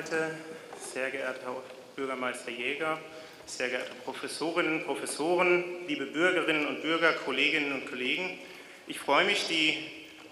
[0.00, 0.30] Seite,
[0.78, 1.62] sehr geehrter Herr
[1.94, 2.98] Bürgermeister Jäger,
[3.44, 8.38] sehr geehrte Professorinnen, und Professoren, liebe Bürgerinnen und Bürger, Kolleginnen und Kollegen.
[8.86, 9.76] Ich freue mich, die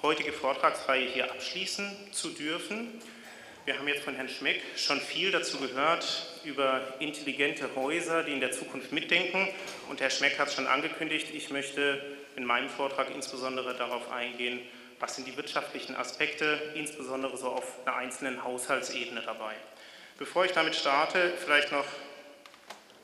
[0.00, 2.99] heutige Vortragsreihe hier abschließen zu dürfen.
[3.67, 8.41] Wir haben jetzt von Herrn Schmeck schon viel dazu gehört über intelligente Häuser, die in
[8.41, 9.48] der Zukunft mitdenken.
[9.91, 12.03] Und Herr Schmeck hat es schon angekündigt, ich möchte
[12.36, 14.61] in meinem Vortrag insbesondere darauf eingehen,
[15.00, 19.54] was sind die wirtschaftlichen Aspekte, insbesondere so auf einer einzelnen Haushaltsebene dabei.
[20.18, 21.84] Bevor ich damit starte, vielleicht noch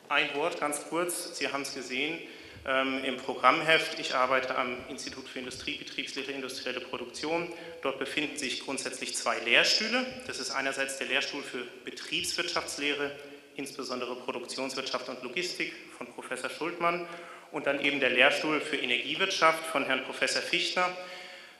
[0.08, 1.38] ein Wort ganz kurz.
[1.38, 2.18] Sie haben es gesehen
[2.66, 3.98] ähm, im Programmheft.
[3.98, 7.52] Ich arbeite am Institut für Industriebetriebslehre, industrielle Produktion.
[7.82, 10.04] Dort befinden sich grundsätzlich zwei Lehrstühle.
[10.26, 13.12] Das ist einerseits der Lehrstuhl für Betriebswirtschaftslehre,
[13.56, 17.06] insbesondere Produktionswirtschaft und Logistik von Professor Schultmann
[17.52, 20.90] und dann eben der Lehrstuhl für Energiewirtschaft von Herrn Professor Fichtner.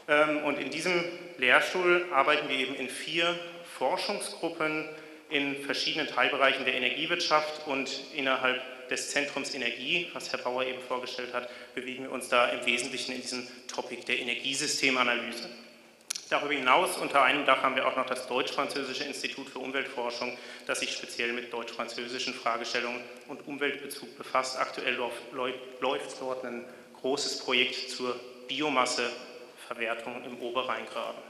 [0.09, 1.05] Ähm, und in diesem
[1.39, 3.39] Lehrstuhl arbeiten wir eben in vier
[3.79, 4.89] Forschungsgruppen
[5.31, 11.33] in verschiedenen Teilbereichen der Energiewirtschaft und innerhalb des Zentrums Energie, was Herr Bauer eben vorgestellt
[11.33, 15.49] hat, bewegen wir uns da im Wesentlichen in diesem Topic der Energiesystemanalyse.
[16.31, 20.81] Darüber hinaus unter einem Dach haben wir auch noch das Deutsch-Französische Institut für Umweltforschung, das
[20.81, 24.59] sich speziell mit deutsch-französischen Fragestellungen und Umweltbezug befasst.
[24.59, 24.97] Aktuell
[25.81, 26.65] läuft dort ein
[27.01, 28.19] großes Projekt zur
[29.69, 31.23] Biomasseverwertung im Oberrheingraben.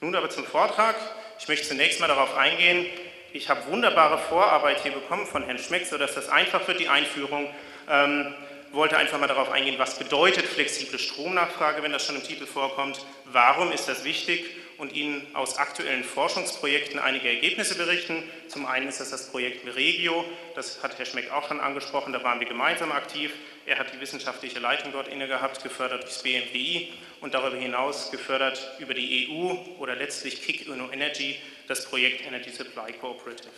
[0.00, 0.96] Nun aber zum Vortrag.
[1.38, 2.86] Ich möchte zunächst mal darauf eingehen,
[3.32, 7.48] ich habe wunderbare Vorarbeit hier bekommen von Herrn Schmeck, sodass das einfach wird, die Einführung.
[7.88, 8.34] Ähm,
[8.72, 13.04] wollte einfach mal darauf eingehen, was bedeutet flexible Stromnachfrage, wenn das schon im Titel vorkommt,
[13.24, 14.44] warum ist das wichtig
[14.78, 18.22] und Ihnen aus aktuellen Forschungsprojekten einige Ergebnisse berichten.
[18.48, 22.22] Zum einen ist das das Projekt Regio, das hat Herr Schmeck auch schon angesprochen, da
[22.22, 23.32] waren wir gemeinsam aktiv.
[23.66, 28.76] Er hat die wissenschaftliche Leitung dort inne gehabt, gefördert durchs BMWI und darüber hinaus gefördert
[28.78, 33.50] über die EU oder letztlich Kick Inno Energy, das Projekt Energy Supply Cooperative.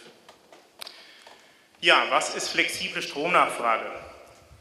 [1.80, 3.90] Ja, was ist flexible Stromnachfrage?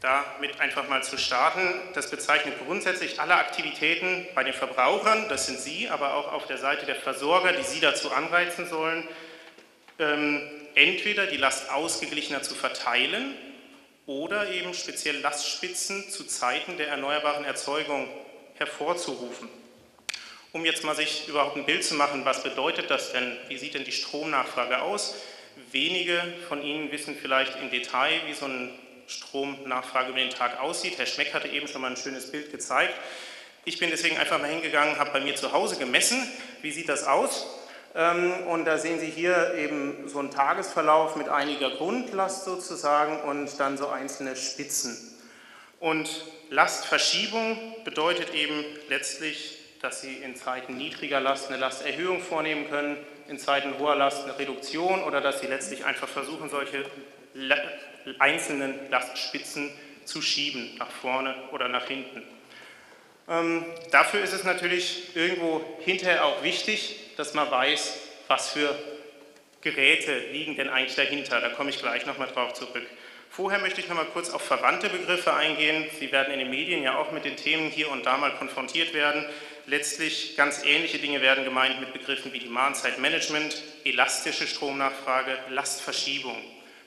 [0.02, 1.60] damit einfach mal zu starten.
[1.94, 6.58] Das bezeichnet grundsätzlich alle Aktivitäten bei den Verbrauchern, das sind Sie, aber auch auf der
[6.58, 9.06] Seite der Versorger, die Sie dazu anreizen sollen,
[10.00, 10.42] ähm,
[10.74, 13.36] entweder die Last ausgeglichener zu verteilen
[14.06, 18.08] oder eben speziell Lastspitzen zu Zeiten der erneuerbaren Erzeugung
[18.54, 19.48] hervorzurufen.
[20.52, 23.36] Um jetzt mal sich überhaupt ein Bild zu machen, was bedeutet das denn?
[23.48, 25.14] Wie sieht denn die Stromnachfrage aus?
[25.70, 28.70] Wenige von Ihnen wissen vielleicht im Detail, wie so ein
[29.06, 30.98] Stromnachfrage über den Tag aussieht.
[30.98, 32.94] Herr Schmeck hatte eben schon mal ein schönes Bild gezeigt.
[33.64, 36.26] Ich bin deswegen einfach mal hingegangen, habe bei mir zu Hause gemessen,
[36.62, 37.46] wie sieht das aus.
[37.94, 43.48] Ähm, und da sehen Sie hier eben so einen Tagesverlauf mit einiger Grundlast sozusagen und
[43.60, 44.96] dann so einzelne Spitzen.
[45.78, 46.08] Und
[46.52, 53.38] Lastverschiebung bedeutet eben letztlich, dass Sie in Zeiten niedriger Last eine Lasterhöhung vornehmen können, in
[53.38, 56.84] Zeiten hoher Last eine Reduktion oder dass Sie letztlich einfach versuchen, solche
[58.18, 59.70] einzelnen Lastspitzen
[60.04, 62.22] zu schieben, nach vorne oder nach hinten.
[63.30, 67.98] Ähm, dafür ist es natürlich irgendwo hinterher auch wichtig, dass man weiß,
[68.28, 68.78] was für
[69.62, 71.40] Geräte liegen denn eigentlich dahinter.
[71.40, 72.86] Da komme ich gleich nochmal drauf zurück.
[73.34, 75.86] Vorher möchte ich nochmal kurz auf verwandte Begriffe eingehen.
[75.98, 78.92] Sie werden in den Medien ja auch mit den Themen hier und da mal konfrontiert
[78.92, 79.24] werden.
[79.64, 86.36] Letztlich ganz ähnliche Dinge werden gemeint mit Begriffen wie Demand-Side-Management, elastische Stromnachfrage, Lastverschiebung.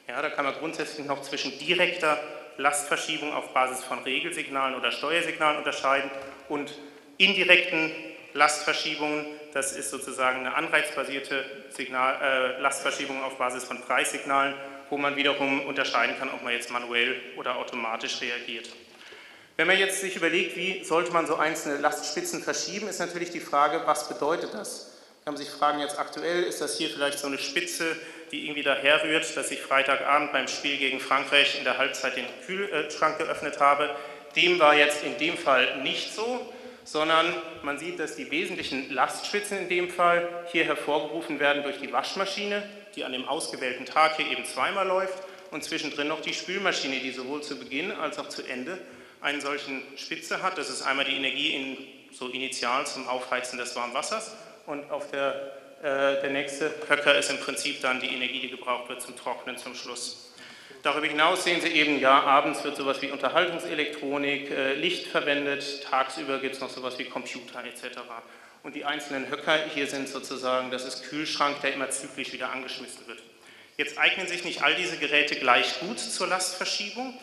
[0.07, 2.19] Ja, da kann man grundsätzlich noch zwischen direkter
[2.57, 6.11] Lastverschiebung auf Basis von Regelsignalen oder Steuersignalen unterscheiden
[6.47, 6.71] und
[7.17, 7.91] indirekten
[8.33, 9.25] Lastverschiebungen.
[9.53, 14.53] Das ist sozusagen eine anreizbasierte Signal, äh, Lastverschiebung auf Basis von Preissignalen,
[14.89, 18.69] wo man wiederum unterscheiden kann, ob man jetzt manuell oder automatisch reagiert.
[19.57, 23.39] Wenn man jetzt sich überlegt, wie sollte man so einzelne Lastspitzen verschieben, ist natürlich die
[23.39, 24.97] Frage, was bedeutet das?
[25.23, 27.95] Kann man sich fragen, jetzt aktuell, ist das hier vielleicht so eine Spitze,
[28.31, 33.17] die irgendwie daherrührt, dass ich Freitagabend beim Spiel gegen Frankreich in der Halbzeit den Kühlschrank
[33.17, 33.95] geöffnet habe.
[34.35, 36.53] Dem war jetzt in dem Fall nicht so,
[36.83, 37.33] sondern
[37.63, 42.61] man sieht, dass die wesentlichen Lastspitzen in dem Fall hier hervorgerufen werden durch die Waschmaschine,
[42.95, 45.17] die an dem ausgewählten Tag hier eben zweimal läuft
[45.51, 48.77] und zwischendrin noch die Spülmaschine, die sowohl zu Beginn als auch zu Ende
[49.21, 50.57] einen solchen Spitze hat.
[50.57, 51.77] Das ist einmal die Energie in,
[52.11, 55.51] so initial zum Aufheizen des warmen Wassers und auf der
[55.85, 59.57] äh, der nächste Höcker ist im Prinzip dann die Energie, die gebraucht wird zum Trocknen
[59.57, 60.33] zum Schluss.
[60.81, 66.39] Darüber hinaus sehen Sie eben, ja, abends wird sowas wie Unterhaltungselektronik, äh, Licht verwendet, tagsüber
[66.39, 67.99] gibt es noch sowas wie Computer etc.
[68.65, 73.05] Und die einzelnen Höcker hier sind sozusagen, das ist Kühlschrank, der immer zyklisch wieder angeschmissen
[73.05, 73.21] wird.
[73.77, 77.15] Jetzt eignen sich nicht all diese Geräte gleich gut zur Lastverschiebung.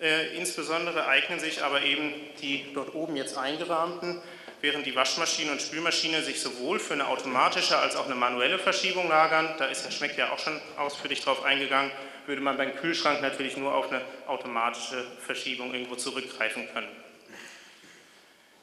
[0.00, 4.20] Äh, insbesondere eignen sich aber eben die dort oben jetzt eingerahmten
[4.62, 9.08] während die Waschmaschine und Spülmaschine sich sowohl für eine automatische als auch eine manuelle Verschiebung
[9.08, 9.54] lagern.
[9.58, 11.92] Da ist Herr Schmeck ja auch schon ausführlich drauf eingegangen,
[12.26, 16.88] würde man beim Kühlschrank natürlich nur auf eine automatische Verschiebung irgendwo zurückgreifen können.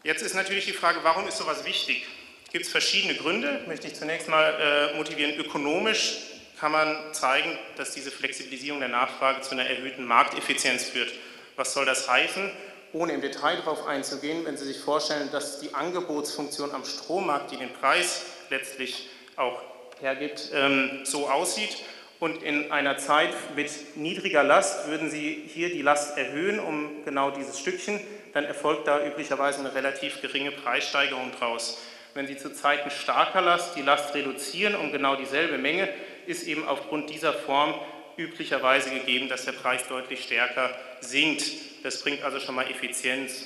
[0.03, 2.05] Jetzt ist natürlich die Frage, warum ist sowas wichtig?
[2.51, 5.35] Gibt es verschiedene Gründe, möchte ich zunächst mal äh, motivieren.
[5.37, 6.19] Ökonomisch
[6.59, 11.11] kann man zeigen, dass diese Flexibilisierung der Nachfrage zu einer erhöhten Markteffizienz führt.
[11.57, 12.49] Was soll das heißen?
[12.93, 17.57] Ohne im Detail darauf einzugehen, wenn Sie sich vorstellen, dass die Angebotsfunktion am Strommarkt, die
[17.57, 19.61] den Preis letztlich auch
[19.99, 21.75] hergibt, ähm, so aussieht.
[22.19, 27.29] Und in einer Zeit mit niedriger Last würden Sie hier die Last erhöhen um genau
[27.29, 27.99] dieses Stückchen,
[28.33, 31.77] dann erfolgt da üblicherweise eine relativ geringe Preissteigerung draus.
[32.17, 35.87] Wenn Sie zu Zeiten starker Last die Last reduzieren um genau dieselbe Menge,
[36.25, 37.75] ist eben aufgrund dieser Form
[38.17, 41.43] üblicherweise gegeben, dass der Preis deutlich stärker sinkt.
[41.83, 43.45] Das bringt also schon mal Effizienz.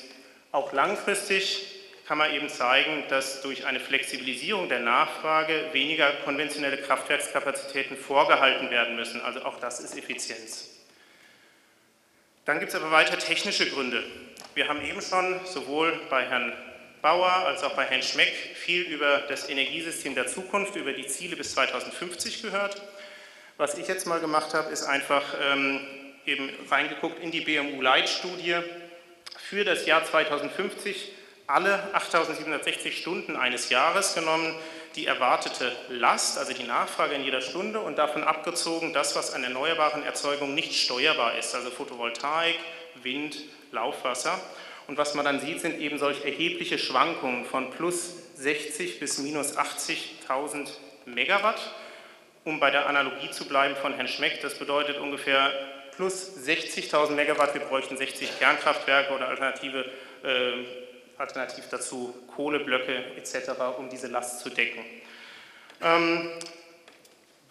[0.54, 1.66] Auch langfristig
[2.08, 8.96] kann man eben zeigen, dass durch eine Flexibilisierung der Nachfrage weniger konventionelle Kraftwerkskapazitäten vorgehalten werden
[8.96, 9.20] müssen.
[9.20, 10.70] Also auch das ist Effizienz.
[12.46, 14.02] Dann gibt es aber weiter technische Gründe.
[14.56, 16.54] Wir haben eben schon sowohl bei Herrn
[17.02, 21.36] Bauer als auch bei Herrn Schmeck viel über das Energiesystem der Zukunft, über die Ziele
[21.36, 22.82] bis 2050 gehört.
[23.58, 25.82] Was ich jetzt mal gemacht habe, ist einfach ähm,
[26.26, 28.58] eben reingeguckt in die BMU-Leitstudie
[29.38, 31.12] für das Jahr 2050
[31.48, 34.56] alle 8760 Stunden eines Jahres genommen,
[34.96, 39.44] die erwartete Last, also die Nachfrage in jeder Stunde und davon abgezogen das, was an
[39.44, 42.58] erneuerbaren Erzeugungen nicht steuerbar ist, also Photovoltaik,
[43.02, 43.38] Wind,
[43.72, 44.40] Laufwasser.
[44.92, 49.58] Und was man dann sieht, sind eben solch erhebliche Schwankungen von plus 60 bis minus
[49.58, 50.68] 80.000
[51.06, 51.62] Megawatt.
[52.44, 55.50] Um bei der Analogie zu bleiben von Herrn Schmeck, das bedeutet ungefähr
[55.96, 57.54] plus 60.000 Megawatt.
[57.54, 59.90] Wir bräuchten 60 Kernkraftwerke oder alternative,
[60.26, 60.66] äh,
[61.18, 64.84] alternativ dazu Kohleblöcke etc., um diese Last zu decken.
[65.82, 66.32] Ähm,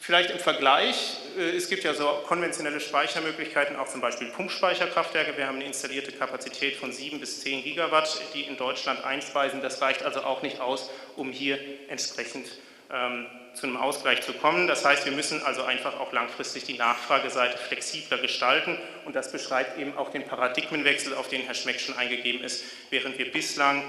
[0.02, 5.36] Vielleicht im Vergleich, äh, es gibt ja so konventionelle Speichermöglichkeiten, auch zum Beispiel Pumpspeicherkraftwerke.
[5.36, 9.60] Wir haben eine installierte Kapazität von 7 bis 10 Gigawatt, die in Deutschland einspeisen.
[9.60, 11.58] Das reicht also auch nicht aus, um hier
[11.90, 12.46] entsprechend
[12.90, 14.68] ähm, zu einem Ausgleich zu kommen.
[14.68, 19.78] Das heißt, wir müssen also einfach auch langfristig die Nachfrageseite flexibler gestalten und das beschreibt
[19.78, 23.84] eben auch den Paradigmenwechsel, auf den Herr Schmeck schon eingegeben ist, während wir bislang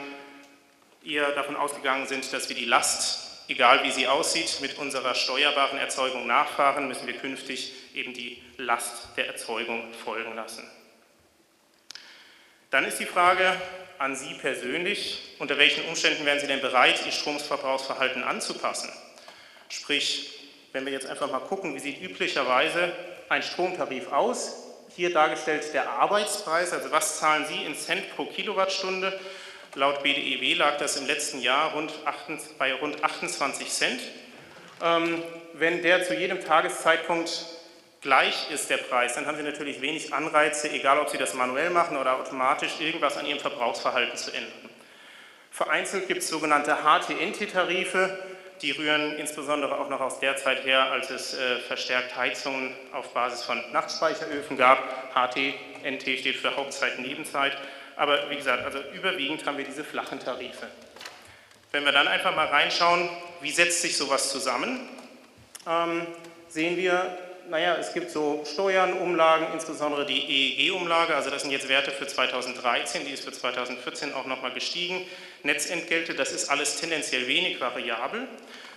[1.05, 5.77] eher davon ausgegangen sind, dass wir die Last egal wie sie aussieht, mit unserer steuerbaren
[5.77, 10.69] Erzeugung nachfahren, müssen wir künftig eben die Last der Erzeugung folgen lassen.
[12.69, 13.59] Dann ist die Frage
[13.97, 18.89] an Sie persönlich, unter welchen Umständen wären Sie denn bereit, Ihr Stromverbrauchsverhalten anzupassen?
[19.69, 22.93] Sprich, wenn wir jetzt einfach mal gucken, wie sieht üblicherweise
[23.29, 24.63] ein Stromtarif aus?
[24.95, 29.19] Hier dargestellt der Arbeitspreis, also was zahlen Sie in Cent pro Kilowattstunde
[29.75, 34.01] Laut BDEW lag das im letzten Jahr rund 8, bei rund 28 Cent.
[34.83, 35.23] Ähm,
[35.53, 37.45] wenn der zu jedem Tageszeitpunkt
[38.01, 41.69] gleich ist, der Preis, dann haben Sie natürlich wenig Anreize, egal ob Sie das manuell
[41.69, 44.51] machen oder automatisch, irgendwas an Ihrem Verbrauchsverhalten zu ändern.
[45.51, 48.17] Vereinzelt gibt es sogenannte HTNT-Tarife,
[48.61, 53.13] die rühren insbesondere auch noch aus der Zeit her, als es äh, verstärkt Heizungen auf
[53.13, 55.15] Basis von Nachtspeicheröfen gab.
[55.81, 57.57] HTNT steht für Hauptzeit, Nebenzeit.
[57.95, 60.67] Aber wie gesagt, also überwiegend haben wir diese flachen Tarife.
[61.71, 63.09] Wenn wir dann einfach mal reinschauen,
[63.41, 64.89] wie setzt sich sowas zusammen,
[65.67, 66.05] ähm,
[66.49, 67.17] sehen wir,
[67.49, 72.07] naja, es gibt so Steuern, Umlagen, insbesondere die EEG-Umlage, also das sind jetzt Werte für
[72.07, 75.05] 2013, die ist für 2014 auch nochmal gestiegen.
[75.43, 78.27] Netzentgelte, das ist alles tendenziell wenig variabel,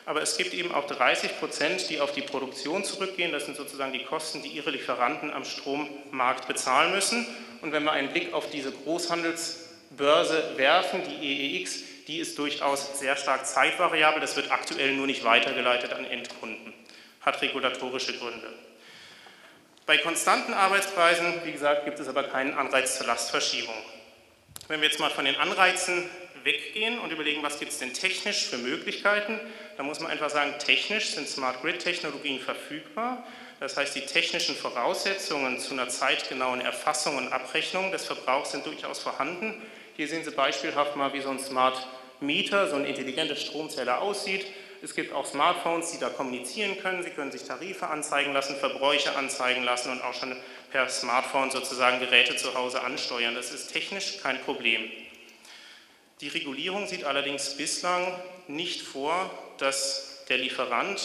[0.06, 3.32] aber es gibt eben auch 30 Prozent, die auf die Produktion zurückgehen.
[3.32, 7.26] Das sind sozusagen die Kosten, die ihre Lieferanten am Strommarkt bezahlen müssen.
[7.62, 13.16] Und wenn wir einen Blick auf diese Großhandelsbörse werfen, die EEX, die ist durchaus sehr
[13.16, 14.20] stark zeitvariabel.
[14.20, 16.74] Das wird aktuell nur nicht weitergeleitet an Endkunden.
[17.22, 18.52] Hat regulatorische Gründe.
[19.86, 23.74] Bei konstanten Arbeitspreisen, wie gesagt, gibt es aber keinen Anreiz zur Lastverschiebung.
[24.68, 26.08] Wenn wir jetzt mal von den Anreizen
[26.44, 29.40] weggehen und überlegen, was gibt es denn technisch für Möglichkeiten,
[29.76, 33.26] dann muss man einfach sagen, technisch sind Smart Grid Technologien verfügbar.
[33.60, 38.98] Das heißt, die technischen Voraussetzungen zu einer zeitgenauen Erfassung und Abrechnung des Verbrauchs sind durchaus
[38.98, 39.62] vorhanden.
[39.96, 41.86] Hier sehen Sie beispielhaft mal, wie so ein Smart
[42.20, 44.46] Meter, so ein intelligenter Stromzähler aussieht.
[44.82, 47.02] Es gibt auch Smartphones, die da kommunizieren können.
[47.02, 50.36] Sie können sich Tarife anzeigen lassen, Verbräuche anzeigen lassen und auch schon
[50.70, 53.34] per Smartphone sozusagen Geräte zu Hause ansteuern.
[53.34, 54.90] Das ist technisch kein Problem.
[56.20, 58.06] Die Regulierung sieht allerdings bislang
[58.46, 61.00] nicht vor, dass der Lieferant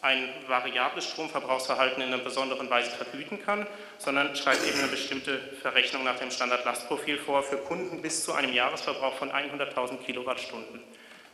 [0.00, 3.66] ein variables Stromverbrauchsverhalten in einer besonderen Weise vergüten kann,
[3.98, 8.52] sondern schreibt eben eine bestimmte Verrechnung nach dem Standardlastprofil vor für Kunden bis zu einem
[8.52, 10.80] Jahresverbrauch von 100.000 Kilowattstunden.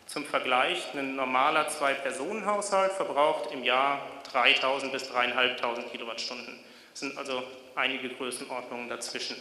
[0.07, 6.59] Zum Vergleich, ein normaler Zwei-Personen-Haushalt verbraucht im Jahr 3.000 bis 3.500 Kilowattstunden.
[6.91, 7.43] Das sind also
[7.75, 9.37] einige Größenordnungen dazwischen.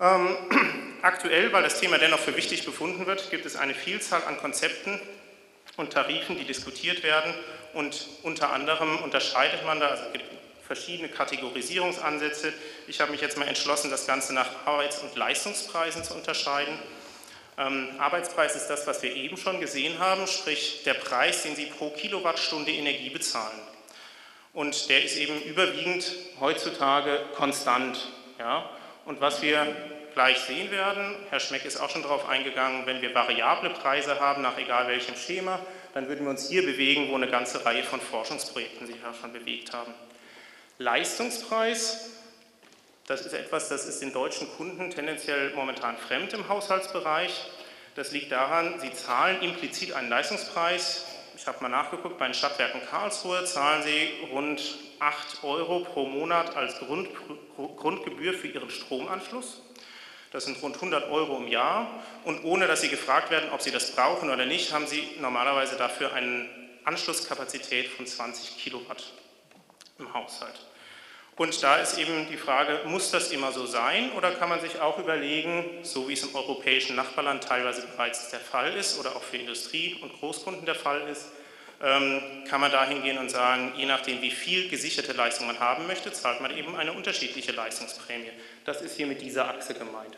[0.00, 0.36] Ähm,
[1.02, 5.00] aktuell, weil das Thema dennoch für wichtig befunden wird, gibt es eine Vielzahl an Konzepten
[5.76, 7.34] und Tarifen, die diskutiert werden
[7.74, 10.24] und unter anderem unterscheidet man da, also es gibt
[10.66, 12.52] verschiedene Kategorisierungsansätze.
[12.86, 16.78] Ich habe mich jetzt mal entschlossen, das Ganze nach Arbeits- und Leistungspreisen zu unterscheiden.
[17.56, 21.66] Ähm, Arbeitspreis ist das, was wir eben schon gesehen haben, sprich der Preis, den Sie
[21.66, 23.58] pro Kilowattstunde Energie bezahlen.
[24.52, 26.04] Und der ist eben überwiegend
[26.38, 27.98] heutzutage konstant.
[28.38, 28.68] Ja?
[29.08, 29.74] Und was wir
[30.12, 34.42] gleich sehen werden, Herr Schmeck ist auch schon darauf eingegangen, wenn wir variable Preise haben,
[34.42, 35.60] nach egal welchem Schema,
[35.94, 39.32] dann würden wir uns hier bewegen, wo eine ganze Reihe von Forschungsprojekten sich auch schon
[39.32, 39.94] bewegt haben.
[40.76, 42.10] Leistungspreis,
[43.06, 47.32] das ist etwas, das ist den deutschen Kunden tendenziell momentan fremd im Haushaltsbereich.
[47.94, 51.06] Das liegt daran, sie zahlen implizit einen Leistungspreis.
[51.34, 54.60] Ich habe mal nachgeguckt, bei den Stadtwerken Karlsruhe zahlen sie rund
[54.98, 57.08] 8 Euro pro Monat als Grund,
[57.66, 59.62] Grundgebühr für ihren Stromanschluss.
[60.30, 62.02] Das sind rund 100 Euro im Jahr.
[62.24, 65.76] Und ohne dass Sie gefragt werden, ob Sie das brauchen oder nicht, haben Sie normalerweise
[65.76, 66.48] dafür eine
[66.84, 69.12] Anschlusskapazität von 20 Kilowatt
[69.98, 70.54] im Haushalt.
[71.36, 74.80] Und da ist eben die Frage, muss das immer so sein oder kann man sich
[74.80, 79.22] auch überlegen, so wie es im europäischen Nachbarland teilweise bereits der Fall ist oder auch
[79.22, 81.28] für Industrie und Großkunden der Fall ist,
[81.80, 86.12] kann man dahin gehen und sagen, je nachdem, wie viel gesicherte Leistung man haben möchte,
[86.12, 88.30] zahlt man eben eine unterschiedliche Leistungsprämie.
[88.64, 90.16] Das ist hier mit dieser Achse gemeint.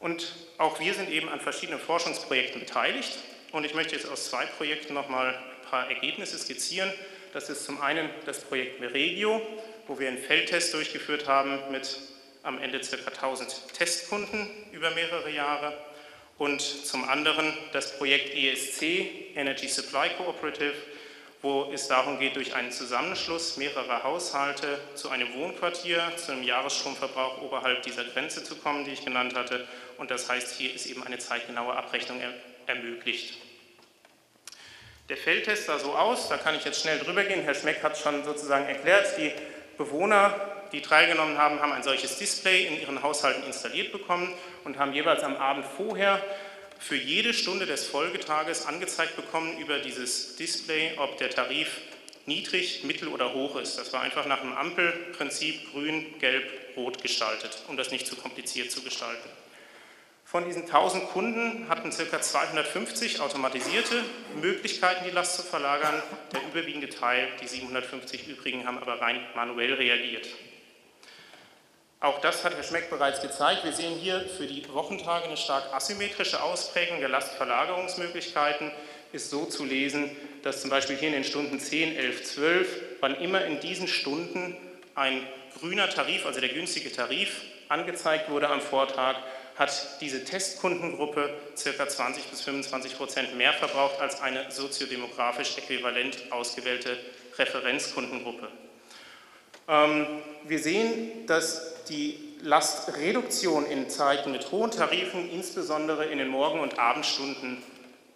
[0.00, 3.18] Und auch wir sind eben an verschiedenen Forschungsprojekten beteiligt.
[3.52, 6.90] Und ich möchte jetzt aus zwei Projekten nochmal ein paar Ergebnisse skizzieren.
[7.34, 9.40] Das ist zum einen das Projekt Meregio,
[9.86, 11.98] wo wir einen Feldtest durchgeführt haben mit
[12.42, 12.96] am Ende ca.
[12.96, 15.76] 1000 Testkunden über mehrere Jahre
[16.42, 20.74] und zum anderen das Projekt ESC, Energy Supply Cooperative,
[21.40, 27.42] wo es darum geht, durch einen Zusammenschluss mehrerer Haushalte zu einem Wohnquartier, zu einem Jahresstromverbrauch
[27.42, 29.68] oberhalb dieser Grenze zu kommen, die ich genannt hatte.
[29.98, 32.20] Und das heißt, hier ist eben eine zeitgenaue Abrechnung
[32.66, 33.38] ermöglicht.
[35.10, 37.42] Der Feldtest sah so aus, da kann ich jetzt schnell drüber gehen.
[37.42, 39.16] Herr Schmeck hat es schon sozusagen erklärt.
[39.16, 39.30] Die
[39.78, 44.32] Bewohner, die teilgenommen haben, haben ein solches Display in ihren Haushalten installiert bekommen
[44.64, 46.22] und haben jeweils am Abend vorher
[46.78, 51.80] für jede Stunde des Folgetages angezeigt bekommen über dieses Display, ob der Tarif
[52.26, 53.78] niedrig, mittel oder hoch ist.
[53.78, 58.70] Das war einfach nach einem Ampelprinzip grün, gelb, rot gestaltet, um das nicht zu kompliziert
[58.70, 59.28] zu gestalten.
[60.24, 62.20] Von diesen 1000 Kunden hatten ca.
[62.20, 64.02] 250 automatisierte
[64.40, 66.02] Möglichkeiten, die Last zu verlagern.
[66.32, 70.26] Der überwiegende Teil, die 750 übrigen, haben aber rein manuell reagiert.
[72.02, 73.62] Auch das hat Herr Schmeck bereits gezeigt.
[73.62, 78.72] Wir sehen hier für die Wochentage eine stark asymmetrische Ausprägung der Lastverlagerungsmöglichkeiten.
[79.12, 80.10] Ist so zu lesen,
[80.42, 84.56] dass zum Beispiel hier in den Stunden 10, 11, 12, wann immer in diesen Stunden
[84.96, 85.24] ein
[85.60, 89.14] grüner Tarif, also der günstige Tarif, angezeigt wurde am Vortag,
[89.56, 91.88] hat diese Testkundengruppe ca.
[91.88, 96.96] 20 bis 25 Prozent mehr verbraucht als eine soziodemografisch äquivalent ausgewählte
[97.38, 98.48] Referenzkundengruppe.
[99.68, 100.06] Ähm,
[100.44, 106.78] wir sehen, dass die Lastreduktion in Zeiten mit hohen Tarifen, insbesondere in den Morgen- und
[106.78, 107.62] Abendstunden,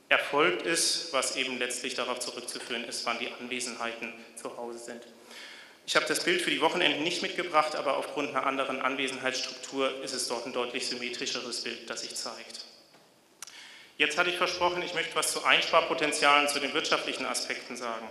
[0.09, 5.03] erfolgt ist, was eben letztlich darauf zurückzuführen ist, wann die Anwesenheiten zu Hause sind.
[5.87, 10.15] Ich habe das Bild für die Wochenenden nicht mitgebracht, aber aufgrund einer anderen Anwesenheitsstruktur ist
[10.15, 12.65] es dort ein deutlich symmetrischeres Bild, das sich zeigt.
[13.97, 18.07] Jetzt hatte ich versprochen, ich möchte was zu Einsparpotenzialen, zu den wirtschaftlichen Aspekten sagen.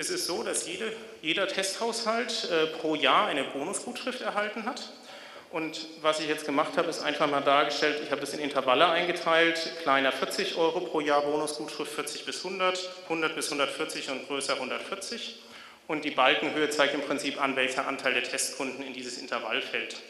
[0.00, 0.90] Es ist so, dass jede,
[1.20, 4.94] jeder Testhaushalt äh, pro Jahr eine Bonusgutschrift erhalten hat.
[5.50, 8.88] Und was ich jetzt gemacht habe, ist einfach mal dargestellt, ich habe das in Intervalle
[8.88, 14.54] eingeteilt, kleiner 40 Euro pro Jahr Bonusgutschrift, 40 bis 100, 100 bis 140 und größer
[14.54, 15.42] 140
[15.86, 20.00] und die Balkenhöhe zeigt im Prinzip an, welcher Anteil der Testkunden in dieses Intervall fällt.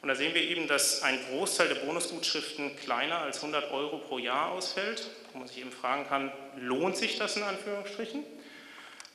[0.00, 4.18] Und da sehen wir eben, dass ein Großteil der Bonusgutschriften kleiner als 100 Euro pro
[4.18, 8.22] Jahr ausfällt, wo man sich eben fragen kann, lohnt sich das in Anführungsstrichen?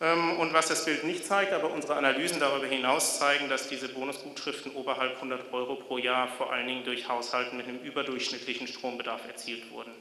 [0.01, 3.89] Ähm, und was das Bild nicht zeigt, aber unsere Analysen darüber hinaus zeigen, dass diese
[3.89, 9.27] Bonusgutschriften oberhalb 100 Euro pro Jahr vor allen Dingen durch Haushalten mit einem überdurchschnittlichen Strombedarf
[9.27, 9.91] erzielt wurden.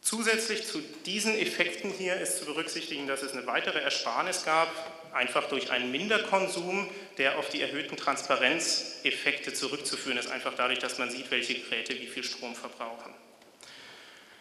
[0.00, 4.68] Zusätzlich zu diesen Effekten hier ist zu berücksichtigen, dass es eine weitere Ersparnis gab,
[5.12, 11.10] einfach durch einen Minderkonsum, der auf die erhöhten Transparenzeffekte zurückzuführen ist, einfach dadurch, dass man
[11.10, 13.12] sieht, welche Geräte wie viel Strom verbrauchen.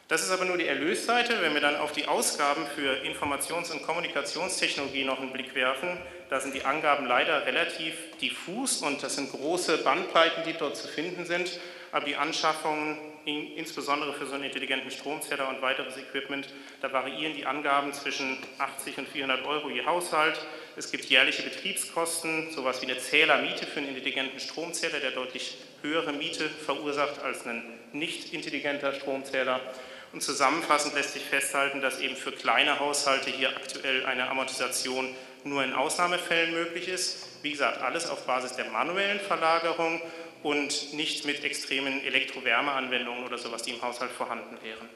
[0.08, 1.42] Das ist aber nur die Erlösseite.
[1.42, 5.98] Wenn wir dann auf die Ausgaben für Informations- und Kommunikationstechnologie noch einen Blick werfen,
[6.30, 10.88] da sind die Angaben leider relativ diffus und das sind große Bandbreiten, die dort zu
[10.88, 11.60] finden sind.
[11.92, 16.48] Aber die Anschaffungen, insbesondere für so einen intelligenten Stromzähler und weiteres Equipment,
[16.82, 20.40] da variieren die Angaben zwischen 80 und 400 Euro je Haushalt.
[20.78, 26.14] Es gibt jährliche Betriebskosten, sowas wie eine Zählermiete für einen intelligenten Stromzähler, der deutlich höhere
[26.14, 27.62] Miete verursacht als ein
[27.92, 29.60] nicht intelligenter Stromzähler.
[30.14, 35.64] Und zusammenfassend lässt sich festhalten, dass eben für kleine Haushalte hier aktuell eine Amortisation nur
[35.64, 37.44] in Ausnahmefällen möglich ist.
[37.44, 40.02] Wie gesagt, alles auf Basis der manuellen Verlagerung
[40.44, 44.90] und nicht mit extremen Elektrowärmeanwendungen oder sowas, die im Haushalt vorhanden wären.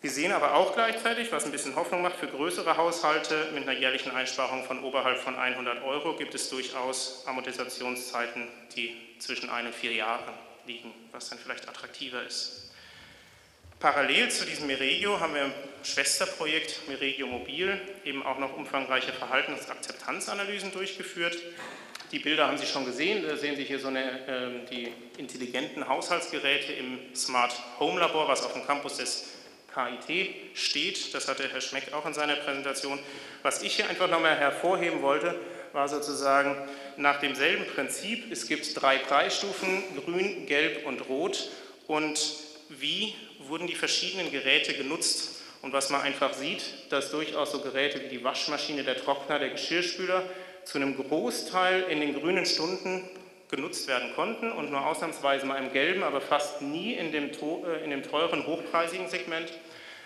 [0.00, 3.78] Wir sehen aber auch gleichzeitig, was ein bisschen Hoffnung macht, für größere Haushalte mit einer
[3.78, 9.74] jährlichen Einsparung von oberhalb von 100 Euro gibt es durchaus Amortisationszeiten, die zwischen ein und
[9.74, 10.34] vier Jahren
[10.66, 12.61] liegen, was dann vielleicht attraktiver ist.
[13.82, 19.62] Parallel zu diesem Meregio haben wir im Schwesterprojekt Meregio Mobil eben auch noch umfangreiche Verhaltens-
[19.62, 21.36] und Akzeptanzanalysen durchgeführt.
[22.12, 25.88] Die Bilder haben Sie schon gesehen, da sehen Sie hier so eine, äh, die intelligenten
[25.88, 29.30] Haushaltsgeräte im Smart Home Labor, was auf dem Campus des
[29.74, 31.12] KIT steht.
[31.12, 33.00] Das hatte Herr Schmeck auch in seiner Präsentation.
[33.42, 35.34] Was ich hier einfach nochmal hervorheben wollte,
[35.72, 36.56] war sozusagen
[36.98, 41.50] nach demselben Prinzip, es gibt drei Preisstufen, grün, gelb und rot
[41.88, 42.20] und
[42.78, 45.42] wie wurden die verschiedenen Geräte genutzt.
[45.62, 49.50] Und was man einfach sieht, dass durchaus so Geräte wie die Waschmaschine, der Trockner, der
[49.50, 50.24] Geschirrspüler
[50.64, 53.08] zu einem Großteil in den grünen Stunden
[53.48, 57.84] genutzt werden konnten und nur ausnahmsweise mal im gelben, aber fast nie in dem, äh,
[57.84, 59.52] in dem teuren, hochpreisigen Segment,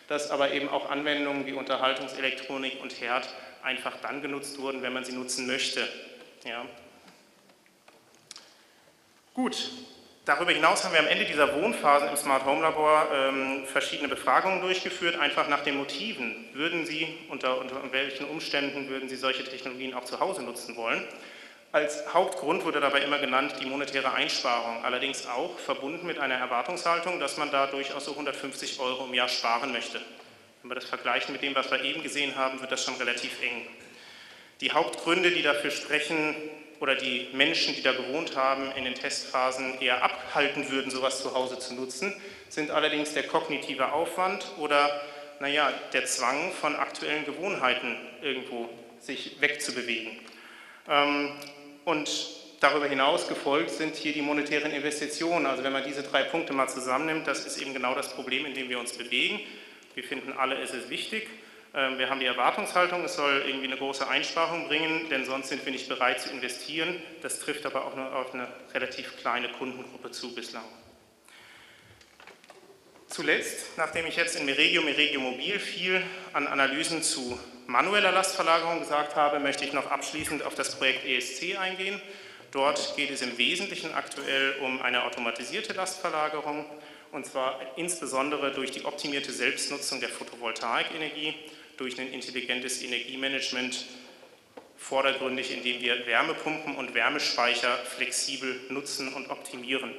[0.08, 3.28] dass aber eben auch Anwendungen wie Unterhaltungselektronik und Herd
[3.62, 5.88] einfach dann genutzt wurden, wenn man sie nutzen möchte.
[6.44, 6.66] Ja.
[9.32, 9.70] Gut,
[10.26, 14.60] Darüber hinaus haben wir am Ende dieser Wohnphase im Smart Home Labor ähm, verschiedene Befragungen
[14.60, 16.48] durchgeführt, einfach nach den Motiven.
[16.52, 21.00] Würden Sie, unter, unter welchen Umständen würden Sie solche Technologien auch zu Hause nutzen wollen?
[21.70, 27.20] Als Hauptgrund wurde dabei immer genannt die monetäre Einsparung, allerdings auch verbunden mit einer Erwartungshaltung,
[27.20, 30.00] dass man da durchaus so 150 Euro im Jahr sparen möchte.
[30.60, 33.40] Wenn wir das vergleichen mit dem, was wir eben gesehen haben, wird das schon relativ
[33.42, 33.68] eng.
[34.60, 36.34] Die Hauptgründe, die dafür sprechen,
[36.80, 41.34] oder die Menschen, die da gewohnt haben, in den Testphasen eher abhalten würden, sowas zu
[41.34, 42.14] Hause zu nutzen,
[42.48, 45.00] sind allerdings der kognitive Aufwand oder
[45.40, 48.68] naja, der Zwang von aktuellen Gewohnheiten irgendwo
[49.00, 50.18] sich wegzubewegen.
[50.88, 51.32] Ähm,
[51.84, 52.10] und
[52.60, 55.46] darüber hinaus gefolgt sind hier die monetären Investitionen.
[55.46, 58.54] Also wenn man diese drei Punkte mal zusammennimmt, das ist eben genau das Problem, in
[58.54, 59.40] dem wir uns bewegen.
[59.94, 61.28] Wir finden alle, es ist wichtig.
[61.76, 65.62] Ähm, wir haben die Erwartungshaltung, es soll irgendwie eine große Einsparung bringen, denn sonst sind
[65.66, 67.02] wir nicht bereit zu investieren.
[67.20, 70.64] Das trifft aber auch nur auf eine relativ kleine Kundengruppe zu bislang.
[73.08, 79.14] Zuletzt, nachdem ich jetzt in Meregio, Meregio Mobil viel an Analysen zu manueller Lastverlagerung gesagt
[79.14, 82.00] habe, möchte ich noch abschließend auf das Projekt ESC eingehen.
[82.52, 86.64] Dort geht es im Wesentlichen aktuell um eine automatisierte Lastverlagerung
[87.12, 91.34] und zwar insbesondere durch die optimierte Selbstnutzung der Photovoltaikenergie
[91.76, 93.86] durch ein intelligentes Energiemanagement
[94.76, 99.92] vordergründig, indem wir Wärmepumpen und Wärmespeicher flexibel nutzen und optimieren.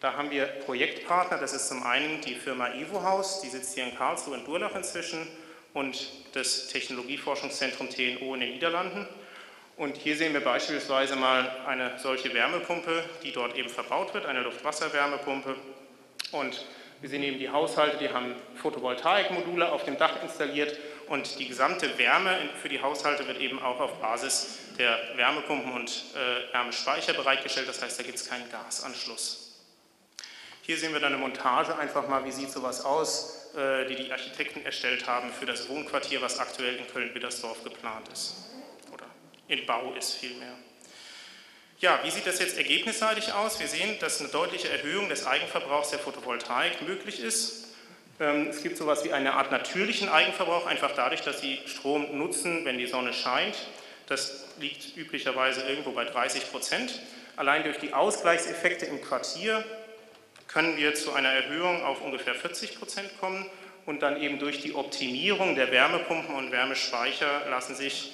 [0.00, 3.96] Da haben wir Projektpartner, das ist zum einen die Firma Evohaus, die sitzt hier in
[3.96, 5.26] Karlsruhe und Durlach inzwischen
[5.74, 9.06] und das Technologieforschungszentrum TNO in den Niederlanden.
[9.76, 14.40] Und hier sehen wir beispielsweise mal eine solche Wärmepumpe, die dort eben verbaut wird, eine
[14.40, 15.54] Luft-Wasser-Wärmepumpe.
[16.32, 16.64] Und
[17.00, 21.98] wir sehen eben die Haushalte, die haben Photovoltaikmodule auf dem Dach installiert und die gesamte
[21.98, 27.68] Wärme für die Haushalte wird eben auch auf Basis der Wärmepumpen und äh, Wärmespeicher bereitgestellt,
[27.68, 29.46] das heißt, da gibt es keinen Gasanschluss.
[30.62, 34.10] Hier sehen wir dann eine Montage einfach mal, wie sieht sowas aus, äh, die die
[34.12, 38.34] Architekten erstellt haben für das Wohnquartier, was aktuell in Köln-Bittersdorf geplant ist
[38.92, 39.06] oder
[39.46, 40.54] in Bau ist vielmehr.
[41.78, 43.60] Ja, wie sieht das jetzt ergebnisseitig aus?
[43.60, 47.65] Wir sehen, dass eine deutliche Erhöhung des Eigenverbrauchs der Photovoltaik möglich ist.
[48.18, 52.16] Ähm, es gibt so etwas wie eine Art natürlichen Eigenverbrauch, einfach dadurch, dass sie Strom
[52.16, 53.56] nutzen, wenn die Sonne scheint.
[54.06, 57.00] Das liegt üblicherweise irgendwo bei 30 Prozent.
[57.36, 59.64] Allein durch die Ausgleichseffekte im Quartier
[60.48, 63.44] können wir zu einer Erhöhung auf ungefähr 40 Prozent kommen
[63.84, 68.12] und dann eben durch die Optimierung der Wärmepumpen und Wärmespeicher lassen sich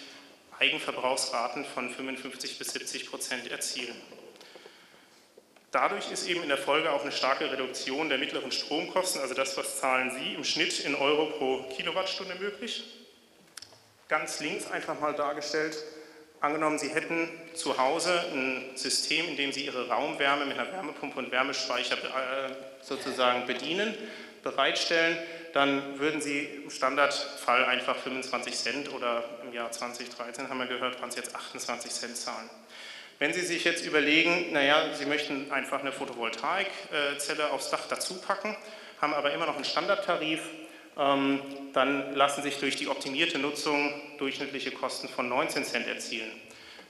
[0.59, 3.95] Eigenverbrauchsraten von 55 bis 70 Prozent erzielen.
[5.73, 9.57] Dadurch ist eben in der Folge auch eine starke Reduktion der mittleren Stromkosten, also das,
[9.57, 12.85] was zahlen Sie im Schnitt in Euro pro Kilowattstunde möglich.
[14.09, 15.77] Ganz links einfach mal dargestellt
[16.43, 21.21] Angenommen, Sie hätten zu Hause ein System, in dem Sie Ihre Raumwärme mit einer Wärmepumpe
[21.21, 23.95] und Wärmespeicher äh, sozusagen bedienen,
[24.43, 25.17] bereitstellen,
[25.53, 31.01] dann würden Sie im Standardfall einfach 25 Cent oder im Jahr 2013 haben wir gehört,
[31.01, 32.51] waren es jetzt 28 Cent zahlen.
[33.23, 38.57] Wenn Sie sich jetzt überlegen, naja, Sie möchten einfach eine Photovoltaikzelle aufs Dach dazu packen,
[39.01, 40.41] haben aber immer noch einen Standardtarif,
[40.99, 41.41] ähm,
[41.73, 46.33] dann lassen sich durch die optimierte Nutzung durchschnittliche Kosten von 19 Cent erzielen.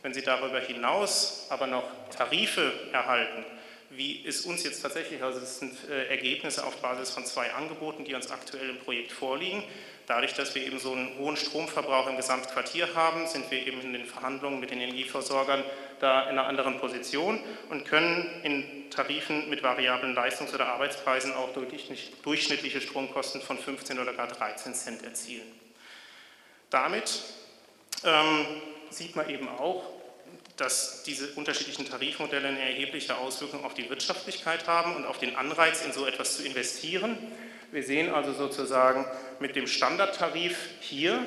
[0.00, 1.84] Wenn Sie darüber hinaus aber noch
[2.16, 3.44] Tarife erhalten,
[3.90, 8.06] wie ist uns jetzt tatsächlich, also es sind äh, Ergebnisse auf Basis von zwei Angeboten,
[8.06, 9.62] die uns aktuell im Projekt vorliegen.
[10.06, 13.92] Dadurch, dass wir eben so einen hohen Stromverbrauch im Gesamtquartier haben, sind wir eben in
[13.92, 15.62] den Verhandlungen mit den Energieversorgern
[16.00, 21.50] da in einer anderen Position und können in Tarifen mit variablen Leistungs- oder Arbeitspreisen auch
[21.52, 25.46] durchschnittliche Stromkosten von 15 oder gar 13 Cent erzielen.
[26.70, 27.22] Damit
[28.04, 28.46] ähm,
[28.90, 29.84] sieht man eben auch,
[30.56, 35.84] dass diese unterschiedlichen Tarifmodelle eine erhebliche Auswirkung auf die Wirtschaftlichkeit haben und auf den Anreiz,
[35.84, 37.16] in so etwas zu investieren.
[37.72, 39.04] Wir sehen also sozusagen
[39.40, 41.24] mit dem Standardtarif hier,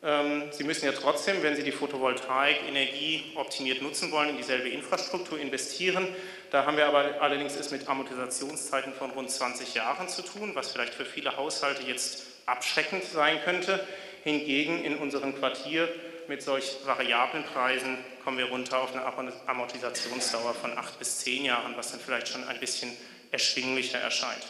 [0.00, 5.38] ähm, Sie müssen ja trotzdem, wenn Sie die Photovoltaik-Energie optimiert nutzen wollen, in dieselbe Infrastruktur
[5.38, 6.06] investieren.
[6.52, 10.70] Da haben wir aber allerdings es mit Amortisationszeiten von rund 20 Jahren zu tun, was
[10.70, 13.84] vielleicht für viele Haushalte jetzt abschreckend sein könnte.
[14.22, 15.88] Hingegen in unserem Quartier
[16.28, 21.76] mit solch variablen Preisen kommen wir runter auf eine Amortisationsdauer von acht bis zehn Jahren,
[21.76, 22.92] was dann vielleicht schon ein bisschen
[23.32, 24.46] erschwinglicher erscheint.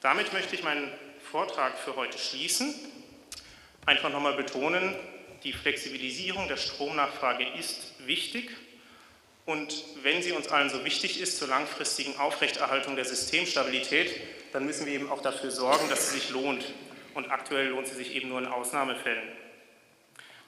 [0.00, 0.90] Damit möchte ich meinen
[1.30, 2.74] Vortrag für heute schließen.
[3.86, 4.94] Einfach nochmal betonen,
[5.44, 8.50] die Flexibilisierung der Stromnachfrage ist wichtig
[9.46, 14.20] und wenn sie uns allen so wichtig ist zur langfristigen Aufrechterhaltung der Systemstabilität,
[14.52, 16.64] dann müssen wir eben auch dafür sorgen, dass sie sich lohnt.
[17.14, 19.24] Und aktuell lohnt sie sich eben nur in Ausnahmefällen.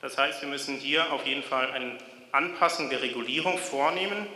[0.00, 1.98] Das heißt, wir müssen hier auf jeden Fall eine
[2.30, 4.26] Anpassung der Regulierung vornehmen,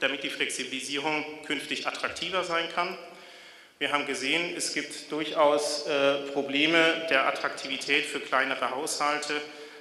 [0.00, 2.96] damit die Flexibilisierung künftig attraktiver sein kann.
[3.82, 9.34] Wir haben gesehen, es gibt durchaus äh, Probleme der Attraktivität für kleinere Haushalte,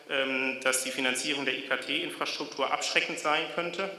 [0.09, 3.91] ähm, dass die Finanzierung der IKT-Infrastruktur abschreckend sein könnte.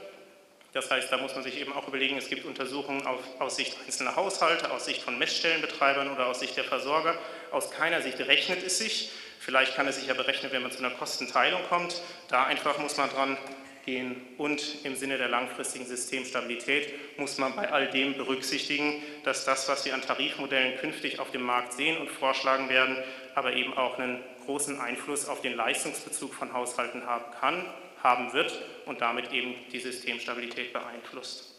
[0.73, 3.77] Das heißt, da muss man sich eben auch überlegen, es gibt Untersuchungen auf, aus Sicht
[3.85, 7.17] einzelner Haushalte, aus Sicht von Messstellenbetreibern oder aus Sicht der Versorger.
[7.51, 9.09] Aus keiner Sicht rechnet es sich.
[9.39, 12.01] Vielleicht kann es sich ja berechnen, wenn man zu einer Kostenteilung kommt.
[12.27, 13.37] Da einfach muss man dran
[13.85, 19.67] gehen und im Sinne der langfristigen Systemstabilität muss man bei all dem berücksichtigen, dass das,
[19.69, 22.97] was wir an Tarifmodellen künftig auf dem Markt sehen und vorschlagen werden,
[23.35, 27.65] aber eben auch einen großen Einfluss auf den Leistungsbezug von Haushalten haben kann,
[28.01, 28.53] haben wird
[28.85, 31.53] und damit eben die Systemstabilität beeinflusst.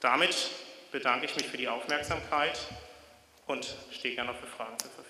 [0.00, 0.50] Damit
[0.92, 2.58] bedanke ich mich für die Aufmerksamkeit
[3.46, 5.05] und stehe gerne für Fragen zur Verfügung.